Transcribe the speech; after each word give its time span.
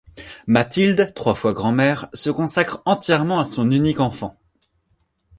Mathilde, 0.47 1.13
trois 1.13 1.35
fois 1.35 1.53
grand-mère, 1.53 2.07
se 2.15 2.31
consacre 2.31 2.81
entièrement 2.87 3.39
à 3.39 3.45
son 3.45 3.69
unique 3.69 3.99
enfant. 3.99 4.35